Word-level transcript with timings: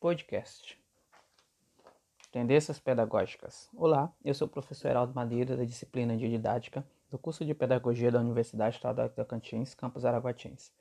Podcast. 0.00 0.80
Tendências 2.32 2.80
Pedagógicas. 2.80 3.68
Olá, 3.76 4.10
eu 4.24 4.32
sou 4.32 4.48
o 4.48 4.50
professor 4.50 4.88
Heraldo 4.88 5.14
Madeira, 5.14 5.58
da 5.58 5.64
disciplina 5.64 6.16
de 6.16 6.26
Didática, 6.26 6.82
do 7.10 7.18
curso 7.18 7.44
de 7.44 7.52
Pedagogia 7.52 8.10
da 8.10 8.18
Universidade 8.18 8.76
Estadual 8.76 9.10
de 9.10 9.14
Tocantins, 9.14 9.74
campus 9.74 10.06
Araguatins. 10.06 10.72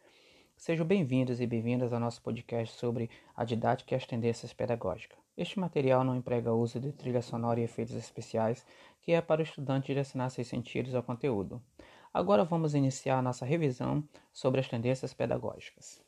Sejam 0.55 0.85
bem-vindos 0.85 1.41
e 1.41 1.45
bem-vindas 1.45 1.91
ao 1.91 1.99
nosso 1.99 2.21
podcast 2.21 2.77
sobre 2.77 3.09
a 3.35 3.43
didática 3.43 3.93
e 3.93 3.97
as 3.97 4.05
tendências 4.05 4.53
pedagógicas. 4.53 5.19
Este 5.35 5.59
material 5.59 6.05
não 6.05 6.15
emprega 6.15 6.53
uso 6.53 6.79
de 6.79 6.93
trilha 6.93 7.21
sonora 7.21 7.59
e 7.59 7.63
efeitos 7.63 7.95
especiais, 7.95 8.65
que 9.01 9.11
é 9.11 9.19
para 9.19 9.41
o 9.41 9.43
estudante 9.43 9.87
direcionar 9.87 10.29
seus 10.29 10.47
sentidos 10.47 10.95
ao 10.95 11.03
conteúdo. 11.03 11.61
Agora 12.13 12.45
vamos 12.45 12.73
iniciar 12.73 13.21
nossa 13.21 13.45
revisão 13.45 14.01
sobre 14.31 14.61
as 14.61 14.69
tendências 14.69 15.13
pedagógicas. 15.13 16.01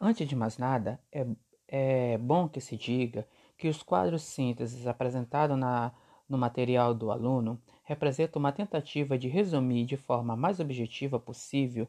Antes 0.00 0.28
de 0.28 0.36
mais 0.36 0.56
nada, 0.58 1.00
é, 1.10 1.26
é 1.72 2.18
bom 2.18 2.48
que 2.48 2.60
se 2.60 2.76
diga 2.76 3.26
que 3.56 3.68
os 3.68 3.82
quadros 3.82 4.22
sínteses 4.22 4.86
apresentados 4.88 5.56
na, 5.56 5.92
no 6.28 6.36
material 6.36 6.92
do 6.92 7.12
aluno 7.12 7.60
representam 7.84 8.40
uma 8.40 8.50
tentativa 8.50 9.16
de 9.16 9.28
resumir 9.28 9.84
de 9.84 9.96
forma 9.96 10.34
mais 10.34 10.58
objetiva 10.58 11.20
possível 11.20 11.88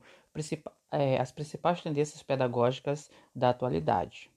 é, 0.92 1.20
as 1.20 1.32
principais 1.32 1.82
tendências 1.82 2.22
pedagógicas 2.22 3.10
da 3.36 3.50
atualidade. 3.50 4.30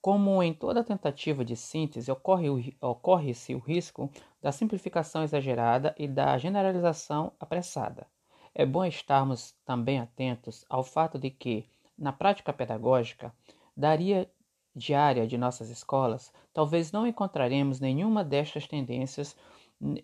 Como 0.00 0.42
em 0.42 0.54
toda 0.54 0.84
tentativa 0.84 1.44
de 1.44 1.56
síntese, 1.56 2.10
ocorre-se 2.10 2.76
ocorre 2.80 3.34
o 3.54 3.58
risco 3.58 4.10
da 4.40 4.52
simplificação 4.52 5.22
exagerada 5.22 5.94
e 5.98 6.06
da 6.08 6.38
generalização 6.38 7.32
apressada. 7.38 8.06
É 8.54 8.64
bom 8.64 8.84
estarmos 8.84 9.54
também 9.66 9.98
atentos 9.98 10.64
ao 10.70 10.82
fato 10.82 11.18
de 11.18 11.28
que, 11.28 11.68
na 11.98 12.12
prática 12.12 12.52
pedagógica, 12.52 13.34
daria 13.76 14.30
diária 14.76 15.26
de 15.26 15.38
nossas 15.38 15.70
escolas, 15.70 16.30
talvez 16.52 16.92
não 16.92 17.06
encontraremos 17.06 17.80
nenhuma 17.80 18.22
destas 18.22 18.68
tendências 18.68 19.34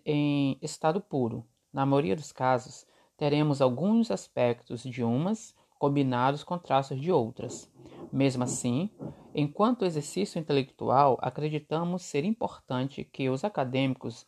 em 0.03 0.57
estado 0.61 0.99
puro. 0.99 1.45
Na 1.71 1.85
maioria 1.85 2.15
dos 2.15 2.31
casos, 2.31 2.85
teremos 3.15 3.61
alguns 3.61 4.09
aspectos 4.09 4.81
de 4.81 5.03
umas 5.03 5.55
combinados 5.77 6.43
com 6.43 6.57
traços 6.57 6.99
de 6.99 7.11
outras. 7.11 7.71
Mesmo 8.11 8.43
assim, 8.43 8.89
enquanto 9.35 9.85
exercício 9.85 10.39
intelectual, 10.39 11.17
acreditamos 11.21 12.01
ser 12.01 12.23
importante 12.23 13.03
que 13.03 13.29
os 13.29 13.43
acadêmicos 13.43 14.25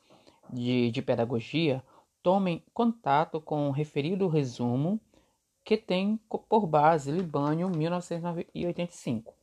de, 0.49 0.91
de 0.91 1.01
pedagogia 1.01 1.83
tomem 2.21 2.63
contato 2.73 3.41
com 3.41 3.67
o 3.67 3.71
referido 3.71 4.27
resumo 4.27 4.99
que 5.63 5.77
tem 5.77 6.19
por 6.47 6.67
base 6.67 7.11
Libânio 7.11 7.69
1985. 7.69 9.33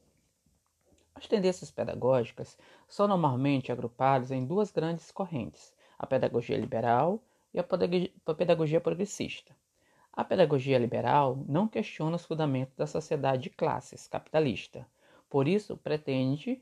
As 1.22 1.28
tendências 1.28 1.70
pedagógicas 1.70 2.58
são 2.88 3.06
normalmente 3.06 3.70
agrupadas 3.70 4.32
em 4.32 4.44
duas 4.44 4.72
grandes 4.72 5.12
correntes, 5.12 5.72
a 5.96 6.04
pedagogia 6.04 6.58
liberal 6.58 7.22
e 7.54 7.60
a 7.60 8.34
pedagogia 8.34 8.80
progressista. 8.80 9.54
A 10.12 10.24
pedagogia 10.24 10.76
liberal 10.76 11.38
não 11.48 11.68
questiona 11.68 12.16
os 12.16 12.26
fundamentos 12.26 12.74
da 12.74 12.88
sociedade 12.88 13.44
de 13.44 13.50
classes 13.50 14.08
capitalista, 14.08 14.84
por 15.30 15.46
isso 15.46 15.76
pretende 15.76 16.60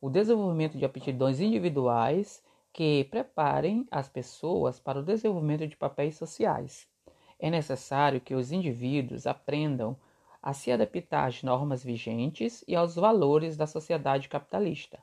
o 0.00 0.10
desenvolvimento 0.10 0.76
de 0.76 0.84
aptidões 0.84 1.38
individuais 1.38 2.42
que 2.72 3.04
preparem 3.04 3.86
as 3.92 4.08
pessoas 4.08 4.80
para 4.80 4.98
o 4.98 5.04
desenvolvimento 5.04 5.68
de 5.68 5.76
papéis 5.76 6.16
sociais, 6.16 6.88
é 7.38 7.48
necessário 7.48 8.20
que 8.20 8.34
os 8.34 8.50
indivíduos 8.50 9.24
aprendam 9.24 9.96
a 10.42 10.52
se 10.52 10.72
adaptar 10.72 11.26
às 11.26 11.42
normas 11.42 11.84
vigentes 11.84 12.64
e 12.66 12.74
aos 12.74 12.94
valores 12.94 13.56
da 13.56 13.66
sociedade 13.66 14.28
capitalista, 14.28 14.98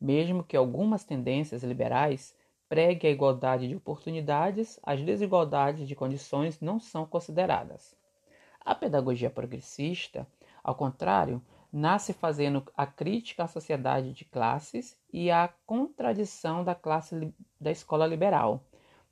mesmo 0.00 0.44
que 0.44 0.56
algumas 0.56 1.04
tendências 1.04 1.62
liberais 1.62 2.34
preguem 2.68 3.10
a 3.10 3.12
igualdade 3.12 3.68
de 3.68 3.76
oportunidades, 3.76 4.78
as 4.82 5.00
desigualdades 5.02 5.86
de 5.86 5.94
condições 5.94 6.60
não 6.60 6.80
são 6.80 7.06
consideradas. 7.06 7.94
A 8.60 8.74
pedagogia 8.74 9.28
progressista, 9.28 10.26
ao 10.62 10.74
contrário, 10.74 11.42
nasce 11.72 12.12
fazendo 12.12 12.62
a 12.76 12.86
crítica 12.86 13.44
à 13.44 13.48
sociedade 13.48 14.12
de 14.12 14.24
classes 14.24 14.96
e 15.12 15.30
à 15.30 15.48
contradição 15.66 16.62
da 16.62 16.74
classe 16.74 17.32
da 17.60 17.70
escola 17.70 18.06
liberal 18.06 18.62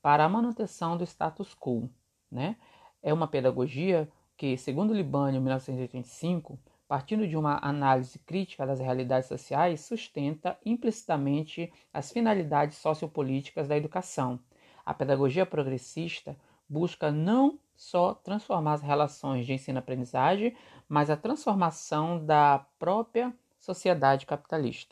para 0.03 0.25
a 0.25 0.29
manutenção 0.29 0.97
do 0.97 1.05
status 1.05 1.55
quo, 1.55 1.89
né? 2.31 2.57
é 3.03 3.13
uma 3.13 3.27
pedagogia 3.27 4.09
que, 4.41 4.57
segundo 4.57 4.95
Libânio, 4.95 5.37
em 5.37 5.43
1985, 5.43 6.59
partindo 6.89 7.29
de 7.29 7.37
uma 7.37 7.59
análise 7.61 8.19
crítica 8.21 8.67
das 8.67 8.81
realidades 8.81 9.29
sociais, 9.29 9.83
sustenta 9.83 10.57
implicitamente 10.65 11.71
as 11.93 12.11
finalidades 12.11 12.79
sociopolíticas 12.79 13.69
da 13.69 13.77
educação. 13.77 14.41
A 14.83 14.95
pedagogia 14.95 15.45
progressista 15.45 16.35
busca 16.67 17.11
não 17.13 17.59
só 17.77 18.15
transformar 18.15 18.73
as 18.73 18.81
relações 18.81 19.45
de 19.45 19.53
ensino-aprendizagem, 19.53 20.57
mas 20.89 21.11
a 21.11 21.19
transformação 21.19 22.25
da 22.25 22.65
própria 22.79 23.35
sociedade 23.59 24.25
capitalista. 24.25 24.89